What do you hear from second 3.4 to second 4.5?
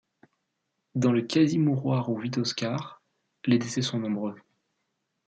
les décès sont nombreux.